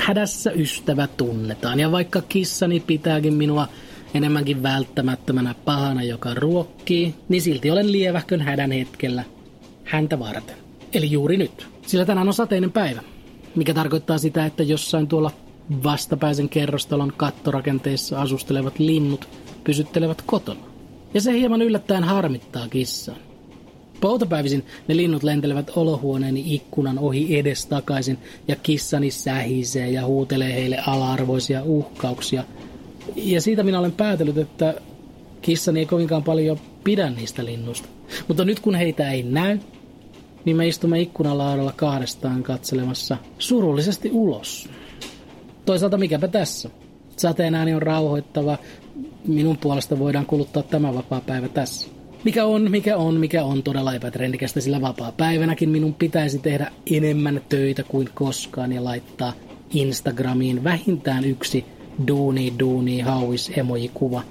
Hädässä 0.00 0.50
ystävä 0.50 1.06
tunnetaan, 1.06 1.80
ja 1.80 1.92
vaikka 1.92 2.22
kissani 2.22 2.80
pitääkin 2.80 3.34
minua 3.34 3.68
enemmänkin 4.14 4.62
välttämättömänä 4.62 5.54
pahana, 5.64 6.02
joka 6.02 6.34
ruokkii, 6.34 7.14
niin 7.28 7.42
silti 7.42 7.70
olen 7.70 7.92
lievähkön 7.92 8.40
hädän 8.40 8.72
hetkellä 8.72 9.24
häntä 9.84 10.18
varten. 10.18 10.56
Eli 10.94 11.10
juuri 11.10 11.36
nyt. 11.36 11.66
Sillä 11.86 12.04
tänään 12.04 12.28
on 12.28 12.34
sateinen 12.34 12.72
päivä, 12.72 13.02
mikä 13.54 13.74
tarkoittaa 13.74 14.18
sitä, 14.18 14.46
että 14.46 14.62
jossain 14.62 15.06
tuolla 15.08 15.30
vastapäisen 15.84 16.48
kerrostalon 16.48 17.12
kattorakenteissa 17.16 18.20
asustelevat 18.20 18.78
linnut 18.78 19.28
pysyttelevät 19.64 20.22
kotona. 20.26 20.60
Ja 21.14 21.20
se 21.20 21.32
hieman 21.32 21.62
yllättäen 21.62 22.04
harmittaa 22.04 22.68
kissaa. 22.68 23.16
Poutapäivisin 24.00 24.66
ne 24.88 24.96
linnut 24.96 25.22
lentelevät 25.22 25.70
olohuoneeni 25.76 26.54
ikkunan 26.54 26.98
ohi 26.98 27.38
edestakaisin 27.38 28.18
ja 28.48 28.56
kissani 28.56 29.10
sähisee 29.10 29.90
ja 29.90 30.06
huutelee 30.06 30.54
heille 30.54 30.78
ala-arvoisia 30.86 31.62
uhkauksia. 31.62 32.44
Ja 33.16 33.40
siitä 33.40 33.62
minä 33.62 33.78
olen 33.78 33.92
päätellyt, 33.92 34.38
että 34.38 34.74
kissani 35.42 35.80
ei 35.80 35.86
kovinkaan 35.86 36.22
paljon 36.22 36.58
pidä 36.84 37.10
niistä 37.10 37.44
linnuista. 37.44 37.88
Mutta 38.28 38.44
nyt 38.44 38.60
kun 38.60 38.74
heitä 38.74 39.10
ei 39.10 39.22
näy, 39.22 39.58
niin 40.44 40.56
me 40.56 40.68
istumme 40.68 41.00
ikkunalaudalla 41.00 41.72
kahdestaan 41.76 42.42
katselemassa 42.42 43.16
surullisesti 43.38 44.10
ulos. 44.12 44.68
Toisaalta 45.66 45.98
mikäpä 45.98 46.28
tässä. 46.28 46.70
Sateen 47.16 47.54
ääni 47.54 47.74
on 47.74 47.82
rauhoittava. 47.82 48.58
Minun 49.26 49.58
puolesta 49.58 49.98
voidaan 49.98 50.26
kuluttaa 50.26 50.62
tämä 50.62 50.94
vapaa 50.94 51.20
päivä 51.20 51.48
tässä. 51.48 51.99
Mikä 52.24 52.44
on, 52.44 52.70
mikä 52.70 52.96
on, 52.96 53.14
mikä 53.14 53.44
on 53.44 53.62
todella 53.62 53.94
epätrendikästä, 53.94 54.60
sillä 54.60 54.80
vapaa 54.80 55.12
päivänäkin 55.12 55.70
minun 55.70 55.94
pitäisi 55.94 56.38
tehdä 56.38 56.70
enemmän 56.90 57.40
töitä 57.48 57.82
kuin 57.82 58.08
koskaan 58.14 58.72
ja 58.72 58.84
laittaa 58.84 59.32
Instagramiin 59.70 60.64
vähintään 60.64 61.24
yksi 61.24 61.64
duuni 62.08 62.54
duuni 62.58 63.00
hauis 63.00 63.52
emoji-kuva. 63.56 64.22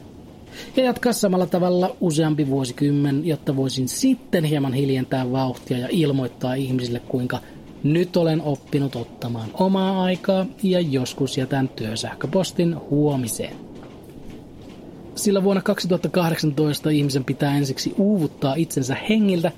Ja 0.76 0.84
jatkaa 0.84 1.14
samalla 1.14 1.46
tavalla 1.46 1.96
useampi 2.02 2.48
vuosikymmen, 2.48 3.28
jotta 3.28 3.56
voisin 3.56 3.88
sitten 3.88 4.44
hieman 4.44 4.74
hiljentää 4.74 5.32
vauhtia 5.32 5.78
ja 5.78 5.88
ilmoittaa 5.92 6.54
ihmisille, 6.54 7.00
kuinka 7.00 7.40
nyt 7.84 8.18
olen 8.18 8.42
oppinut 8.42 8.96
ottamaan 8.96 9.50
omaa 9.54 10.04
aikaa 10.04 10.46
ja 10.64 10.80
joskus 10.80 11.38
jätän 11.38 11.70
työsähköpostin 11.70 12.76
huomiseen. 12.90 13.69
Sillä 15.20 15.44
vuonna 15.44 15.62
2018 15.62 16.90
ihmisen 16.90 17.24
pitää 17.24 17.58
ensiksi 17.58 17.94
uuvuttaa 17.98 18.56
itsensä 18.56 18.98
hengiltä, 19.10 19.52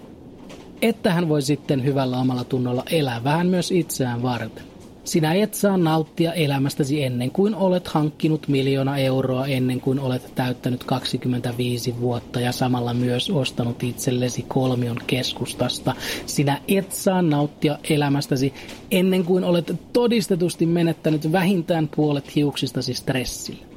että 0.82 1.14
hän 1.14 1.30
voi 1.30 1.42
sitten 1.42 1.84
hyvällä 1.84 2.18
omalla 2.18 2.44
tunnolla 2.44 2.84
elää 2.92 3.24
vähän 3.24 3.48
myös 3.48 3.72
itseään 3.72 4.24
varten. 4.24 4.64
Sinä 5.04 5.34
et 5.34 5.54
saa 5.54 5.78
nauttia 5.78 6.34
elämästäsi 6.34 7.04
ennen 7.04 7.32
kuin 7.32 7.56
olet 7.56 7.88
hankkinut 7.88 8.48
miljoona 8.48 8.98
euroa, 8.98 9.48
ennen 9.48 9.82
kuin 9.82 10.00
olet 10.00 10.36
täyttänyt 10.36 10.84
25 10.84 12.00
vuotta 12.00 12.40
ja 12.40 12.52
samalla 12.52 12.94
myös 12.94 13.30
ostanut 13.30 13.84
itsellesi 13.84 14.46
kolmion 14.48 14.98
keskustasta. 15.08 15.96
Sinä 16.26 16.62
et 16.68 16.92
saa 16.92 17.22
nauttia 17.22 17.78
elämästäsi 17.90 18.54
ennen 18.92 19.26
kuin 19.26 19.44
olet 19.44 19.76
todistetusti 19.94 20.66
menettänyt 20.66 21.32
vähintään 21.32 21.90
puolet 21.96 22.36
hiuksistasi 22.36 22.94
stressille. 22.94 23.71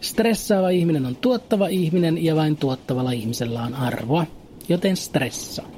Stressaava 0.00 0.70
ihminen 0.70 1.06
on 1.06 1.16
tuottava 1.16 1.68
ihminen 1.68 2.24
ja 2.24 2.36
vain 2.36 2.56
tuottavalla 2.56 3.12
ihmisellä 3.12 3.62
on 3.62 3.74
arvoa, 3.74 4.26
joten 4.68 4.96
stressaa. 4.96 5.68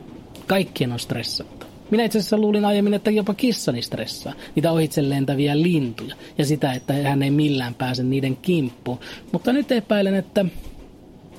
Kaikkien 0.47 0.93
on 0.93 0.99
stressattu. 0.99 1.67
Minä 1.91 2.05
itse 2.05 2.19
asiassa 2.19 2.39
luulin 2.39 2.65
aiemmin, 2.65 2.95
että 2.95 3.11
jopa 3.11 3.35
kissani 3.35 3.83
stressaa, 3.83 4.35
niitä 4.55 4.73
ohitse 4.73 5.09
lentäviä 5.09 5.63
lintuja 5.63 6.15
ja 6.39 6.47
sitä, 6.47 6.73
että 6.73 6.93
hän 6.93 7.23
ei 7.23 7.31
millään 7.31 7.75
pääse 7.75 8.03
niiden 8.03 8.37
kimppuun. 8.37 8.99
Mutta 9.33 9.53
nyt 9.53 9.73
epäilen, 9.73 10.15
että 10.15 10.45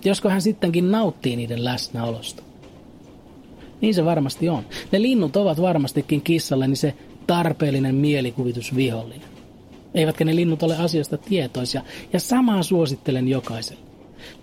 josko 0.06 0.30
hän 0.30 0.42
sittenkin 0.42 0.92
nauttii 0.92 1.36
niiden 1.36 1.64
läsnäolosta. 1.64 2.44
Niin 3.82 3.94
se 3.94 4.06
varmasti 4.06 4.50
on. 4.50 4.66
Ne 4.92 5.02
linnut 5.02 5.36
ovat 5.36 5.62
varmastikin 5.62 6.22
kissalleni 6.22 6.76
se 6.76 6.94
tarpeellinen 7.28 7.96
mielikuvitusvihollinen. 7.96 9.33
Eivätkä 9.94 10.26
ne 10.26 10.36
linnut 10.36 10.64
ole 10.64 10.78
asiasta 10.78 11.18
tietoisia. 11.18 11.82
Ja 12.14 12.20
samaa 12.20 12.64
suosittelen 12.64 13.28
jokaiselle. 13.28 13.82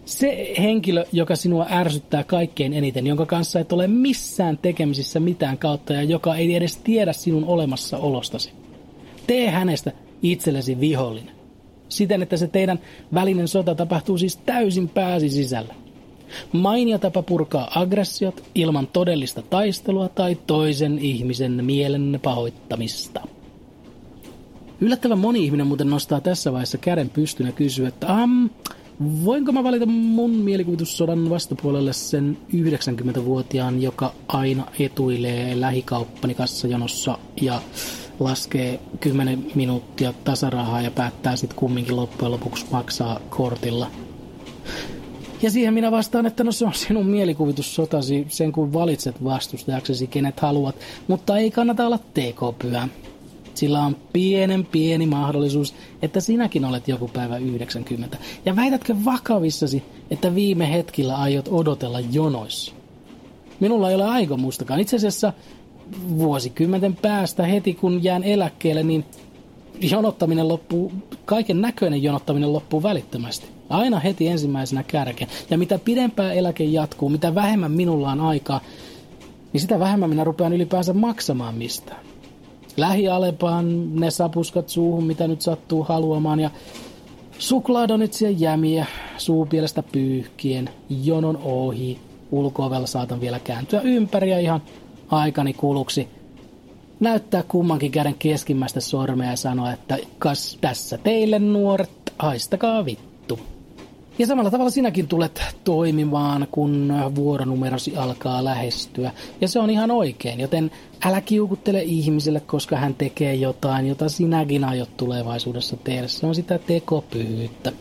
Se 0.05 0.55
henkilö, 0.59 1.05
joka 1.13 1.37
sinua 1.37 1.67
ärsyttää 1.71 2.25
kaikkein 2.25 2.73
eniten, 2.73 3.07
jonka 3.07 3.27
kanssa 3.27 3.61
et 3.61 3.73
ole 3.73 3.87
missään 3.87 4.59
tekemisissä 4.59 5.21
mitään 5.21 5.59
kautta 5.59 5.93
ja 5.93 6.03
joka 6.03 6.37
ei 6.37 6.55
edes 6.55 6.77
tiedä 6.77 7.13
sinun 7.13 7.45
olemassaolostasi. 7.45 8.53
Tee 9.27 9.51
hänestä 9.51 9.93
itsellesi 10.23 10.81
vihollinen. 10.81 11.35
Siten, 11.89 12.23
että 12.23 12.37
se 12.37 12.47
teidän 12.47 12.81
välinen 13.15 13.49
sota 13.49 13.75
tapahtuu 13.75 14.19
siis 14.19 14.37
täysin 14.37 14.89
pääsi 14.89 15.29
sisällä. 15.29 15.75
Mainio 16.53 16.99
tapa 16.99 17.23
purkaa 17.23 17.81
aggressiot 17.81 18.43
ilman 18.55 18.87
todellista 18.87 19.43
taistelua 19.43 20.09
tai 20.09 20.39
toisen 20.47 20.99
ihmisen 20.99 21.65
mielen 21.65 22.21
pahoittamista. 22.23 23.21
Yllättävän 24.81 25.19
moni 25.19 25.45
ihminen 25.45 25.67
muuten 25.67 25.91
nostaa 25.91 26.21
tässä 26.21 26.53
vaiheessa 26.53 26.79
käden 26.79 27.11
pystyn 27.11 27.47
ja 27.47 27.53
kysyy, 27.53 27.87
että 27.87 28.23
am, 28.23 28.51
voinko 29.25 29.53
mä 29.53 29.65
valita 29.65 29.87
mun 29.87 30.31
mielikuvitussodan 30.31 31.31
vastapuolelle 31.31 31.93
sen 31.93 32.39
90-vuotiaan, 32.55 33.83
joka 33.83 34.13
aina 34.29 34.67
etuilee 34.79 35.61
lähikauppani 35.61 36.35
kassajonossa 36.35 37.19
ja 37.41 37.63
laskee 38.21 38.81
10 39.01 39.47
minuuttia 39.55 40.15
tasarahaa 40.25 40.83
ja 40.83 40.91
päättää 40.91 41.37
sitten 41.37 41.59
kumminkin 41.59 41.97
loppujen 41.97 42.33
lopuksi 42.33 42.67
maksaa 42.71 43.21
kortilla. 43.31 43.91
Ja 45.43 45.51
siihen 45.51 45.75
minä 45.75 45.91
vastaan, 45.91 46.27
että 46.27 46.45
no 46.45 46.53
se 46.53 46.67
on 46.67 46.75
sinun 46.75 47.07
mielikuvitussotasi 47.07 48.27
sen 48.29 48.53
kun 48.53 48.73
valitset 48.73 49.25
vastustajaksesi 49.25 50.07
kenet 50.07 50.41
haluat, 50.41 50.77
mutta 51.09 51.39
ei 51.39 51.51
kannata 51.51 51.87
olla 51.87 51.99
tekopyhä. 52.15 52.89
Sillä 53.55 53.81
on 53.81 53.97
pienen 54.13 54.67
pieni 54.67 55.07
mahdollisuus, 55.07 55.75
että 56.03 56.21
sinäkin 56.21 56.65
olet 56.65 56.89
joku 56.89 57.09
päivä 57.09 57.37
90. 57.37 58.19
Ja 58.45 58.57
väitätkö 58.57 58.97
vakavissasi, 59.05 59.83
että 60.11 60.35
viime 60.35 60.73
hetkillä 60.73 61.17
aiot 61.17 61.49
odotella 61.51 62.01
jonoissa? 62.01 62.73
Minulla 63.61 63.89
ei 63.89 63.95
ole 63.95 64.05
aikomustakaan. 64.05 64.81
Itse 64.81 64.97
asiassa 64.97 65.33
vuosikymmenten 66.19 66.97
päästä 66.97 67.47
heti 67.47 67.75
kun 67.75 68.05
jään 68.05 68.25
eläkkeelle, 68.25 68.83
niin 68.83 69.05
jonottaminen 69.81 70.49
loppuu, 70.49 70.93
kaiken 71.25 71.61
näköinen 71.61 72.03
jonottaminen 72.03 72.53
loppuu 72.53 72.83
välittömästi. 72.83 73.47
Aina 73.69 73.99
heti 73.99 74.29
ensimmäisenä 74.29 74.83
kärkeen. 74.83 75.31
Ja 75.51 75.59
mitä 75.59 75.79
pidempään 75.79 76.37
eläke 76.37 76.65
jatkuu, 76.65 77.09
mitä 77.09 77.35
vähemmän 77.35 77.73
minulla 77.73 78.11
on 78.11 78.21
aikaa, 78.21 78.61
niin 79.53 79.61
sitä 79.61 79.79
vähemmän 79.79 80.11
minä 80.11 80.25
rupean 80.25 80.53
ylipäänsä 80.53 80.93
maksamaan 80.93 81.55
mistään 81.55 82.10
lähialepaan 82.81 83.95
ne 84.01 84.11
sapuskat 84.11 84.69
suuhun, 84.69 85.05
mitä 85.05 85.29
nyt 85.29 85.41
sattuu 85.41 85.83
haluamaan 85.83 86.41
ja 86.41 86.51
suklaadonitsia 87.39 88.31
jämiä 88.31 88.87
suupielestä 89.19 89.83
pyyhkien, 89.83 90.71
jonon 91.05 91.37
ohi, 91.37 91.99
ulkoovella 92.31 92.87
saatan 92.87 93.21
vielä 93.21 93.39
kääntyä 93.39 93.81
ympäri 93.81 94.31
ja 94.31 94.39
ihan 94.39 94.63
aikani 95.11 95.53
kuluksi 95.53 96.09
näyttää 97.01 97.43
kummankin 97.43 97.91
käden 97.91 98.15
keskimmäistä 98.19 98.81
sormea 98.81 99.31
ja 99.31 99.37
sanoa, 99.37 99.73
että 99.73 99.99
kas 100.19 100.59
tässä 100.61 100.99
teille 100.99 101.39
nuoret, 101.39 101.91
haistakaa 102.19 102.85
vittu. 102.85 103.41
Ja 104.21 104.27
samalla 104.27 104.51
tavalla 104.51 104.71
sinäkin 104.71 105.09
tulet 105.09 105.43
toimimaan, 105.65 106.47
kun 106.51 106.93
vuoronumerosi 107.15 107.97
alkaa 107.97 108.45
lähestyä. 108.45 109.13
Ja 109.41 109.49
se 109.49 109.59
on 109.59 109.71
ihan 109.71 109.91
oikein, 109.91 110.41
joten 110.41 110.71
älä 111.05 111.21
kiukuttele 111.21 111.83
ihmiselle, 111.83 112.41
koska 112.41 112.77
hän 112.77 112.95
tekee 112.95 113.35
jotain, 113.35 113.87
jota 113.87 114.09
sinäkin 114.09 114.65
aiot 114.65 114.97
tulevaisuudessa 114.97 115.77
tehdä. 115.77 116.09
Se 116.09 116.27
on 116.27 116.35
sitä 116.35 116.59
tekopyhyyttä. 116.59 117.73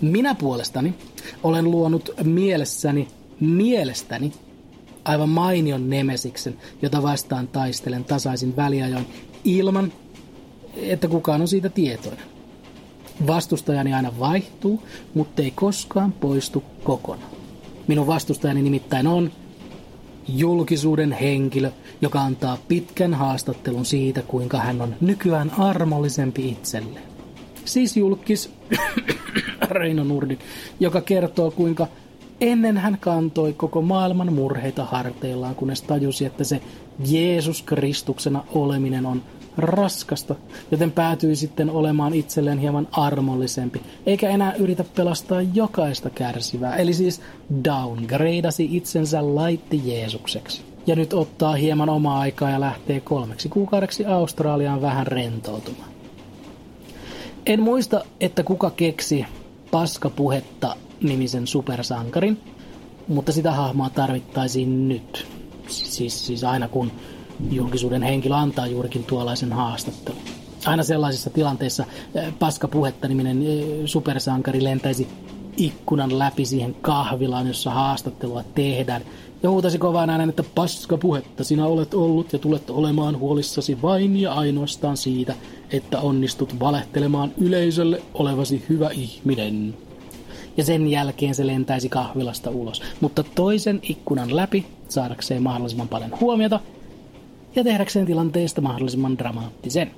Minä 0.00 0.34
puolestani 0.34 0.94
olen 1.42 1.70
luonut 1.70 2.10
mielessäni, 2.24 3.08
mielestäni, 3.40 4.32
aivan 5.04 5.28
mainion 5.28 5.90
nemesiksen, 5.90 6.56
jota 6.82 7.02
vastaan 7.02 7.48
taistelen 7.48 8.04
tasaisin 8.04 8.56
väliajoin 8.56 9.06
ilman, 9.44 9.92
että 10.76 11.08
kukaan 11.08 11.40
on 11.40 11.48
siitä 11.48 11.68
tietoinen. 11.68 12.39
Vastustajani 13.26 13.94
aina 13.94 14.12
vaihtuu, 14.18 14.82
mutta 15.14 15.42
ei 15.42 15.50
koskaan 15.50 16.12
poistu 16.12 16.64
kokonaan. 16.84 17.30
Minun 17.86 18.06
vastustajani 18.06 18.62
nimittäin 18.62 19.06
on 19.06 19.30
julkisuuden 20.28 21.12
henkilö, 21.12 21.70
joka 22.00 22.20
antaa 22.20 22.58
pitkän 22.68 23.14
haastattelun 23.14 23.84
siitä, 23.84 24.22
kuinka 24.22 24.58
hän 24.58 24.80
on 24.80 24.94
nykyään 25.00 25.50
armollisempi 25.58 26.48
itselleen. 26.48 27.04
Siis 27.64 27.96
julkis 27.96 28.50
Reino 29.70 30.04
Nurdi, 30.04 30.38
joka 30.80 31.00
kertoo, 31.00 31.50
kuinka 31.50 31.86
ennen 32.40 32.78
hän 32.78 32.98
kantoi 33.00 33.52
koko 33.52 33.82
maailman 33.82 34.32
murheita 34.32 34.84
harteillaan, 34.84 35.54
kunnes 35.54 35.82
tajusi, 35.82 36.24
että 36.24 36.44
se 36.44 36.60
Jeesus 37.10 37.62
Kristuksena 37.62 38.44
oleminen 38.54 39.06
on 39.06 39.22
raskasta, 39.60 40.34
joten 40.70 40.92
päätyi 40.92 41.36
sitten 41.36 41.70
olemaan 41.70 42.14
itselleen 42.14 42.58
hieman 42.58 42.88
armollisempi, 42.92 43.80
eikä 44.06 44.28
enää 44.28 44.52
yritä 44.52 44.84
pelastaa 44.96 45.42
jokaista 45.42 46.10
kärsivää, 46.10 46.76
eli 46.76 46.94
siis 46.94 47.20
downgradeasi 47.64 48.68
itsensä 48.76 49.34
laitti 49.34 49.82
Jeesukseksi. 49.84 50.62
Ja 50.86 50.96
nyt 50.96 51.12
ottaa 51.12 51.54
hieman 51.54 51.88
omaa 51.88 52.20
aikaa 52.20 52.50
ja 52.50 52.60
lähtee 52.60 53.00
kolmeksi 53.00 53.48
kuukaudeksi 53.48 54.06
Australiaan 54.06 54.82
vähän 54.82 55.06
rentoutumaan. 55.06 55.90
En 57.46 57.62
muista, 57.62 58.04
että 58.20 58.42
kuka 58.42 58.70
keksi 58.70 59.26
paskapuhetta 59.70 60.76
nimisen 61.02 61.46
supersankarin, 61.46 62.40
mutta 63.08 63.32
sitä 63.32 63.52
hahmoa 63.52 63.90
tarvittaisiin 63.90 64.88
nyt. 64.88 65.26
Siis, 65.68 66.26
siis 66.26 66.44
aina 66.44 66.68
kun 66.68 66.92
julkisuuden 67.50 68.02
henkilö 68.02 68.36
antaa 68.36 68.66
juurikin 68.66 69.04
tuollaisen 69.04 69.52
haastattelun. 69.52 70.20
Aina 70.66 70.82
sellaisissa 70.82 71.30
tilanteissa 71.30 71.84
eh, 72.14 72.32
paskapuhetta 72.38 73.08
niminen 73.08 73.42
eh, 73.42 73.64
supersankari 73.84 74.64
lentäisi 74.64 75.08
ikkunan 75.56 76.18
läpi 76.18 76.44
siihen 76.44 76.76
kahvilaan, 76.80 77.46
jossa 77.46 77.70
haastattelua 77.70 78.44
tehdään. 78.54 79.02
Ja 79.42 79.50
huutasi 79.50 79.78
kovaan 79.78 80.10
äänen, 80.10 80.28
että 80.28 80.44
paska 80.54 80.96
puhetta 80.96 81.44
sinä 81.44 81.66
olet 81.66 81.94
ollut 81.94 82.32
ja 82.32 82.38
tulet 82.38 82.70
olemaan 82.70 83.18
huolissasi 83.18 83.82
vain 83.82 84.16
ja 84.16 84.32
ainoastaan 84.32 84.96
siitä, 84.96 85.34
että 85.70 86.00
onnistut 86.00 86.60
valehtelemaan 86.60 87.32
yleisölle 87.38 88.02
olevasi 88.14 88.64
hyvä 88.68 88.90
ihminen. 88.90 89.74
Ja 90.56 90.64
sen 90.64 90.88
jälkeen 90.88 91.34
se 91.34 91.46
lentäisi 91.46 91.88
kahvilasta 91.88 92.50
ulos, 92.50 92.82
mutta 93.00 93.24
toisen 93.34 93.80
ikkunan 93.82 94.36
läpi 94.36 94.66
saadakseen 94.88 95.42
mahdollisimman 95.42 95.88
paljon 95.88 96.20
huomiota 96.20 96.60
ja 97.56 97.64
tehdäkseen 97.64 98.06
tilanteesta 98.06 98.60
mahdollisimman 98.60 99.18
dramaattisen. 99.18 99.90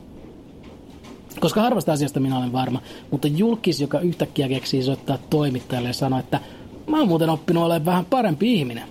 Koska 1.40 1.62
harvasta 1.62 1.92
asiasta 1.92 2.20
minä 2.20 2.38
olen 2.38 2.52
varma, 2.52 2.82
mutta 3.10 3.28
julkis, 3.28 3.80
joka 3.80 4.00
yhtäkkiä 4.00 4.48
keksii 4.48 4.82
soittaa 4.82 5.18
toimittajalle 5.30 5.88
ja 5.88 5.92
sanoa, 5.92 6.18
että 6.18 6.40
mä 6.86 6.98
oon 6.98 7.08
muuten 7.08 7.30
oppinut 7.30 7.64
olemaan 7.64 7.84
vähän 7.84 8.04
parempi 8.04 8.54
ihminen, 8.54 8.88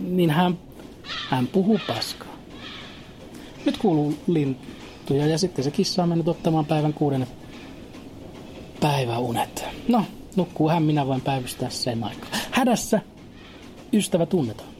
niin 0.00 0.30
hän, 0.30 0.58
hän 1.28 1.46
puhuu 1.46 1.80
paskaa. 1.86 2.36
Nyt 3.66 3.76
kuuluu 3.76 4.14
lintuja 4.26 5.26
ja 5.26 5.38
sitten 5.38 5.64
se 5.64 5.70
kissa 5.70 6.02
on 6.02 6.08
mennyt 6.08 6.28
ottamaan 6.28 6.66
päivän 6.66 6.94
kuuden 6.94 7.26
päiväunet. 8.80 9.64
No, 9.88 10.04
nukkuu 10.36 10.68
hän, 10.68 10.82
minä 10.82 11.06
voin 11.06 11.20
päivystää 11.20 11.70
sen 11.70 12.04
aikaa. 12.04 12.28
Hädässä 12.50 13.00
ystävä 13.92 14.26
tunnetaan. 14.26 14.79